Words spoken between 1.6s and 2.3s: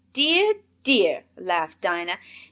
Dinah.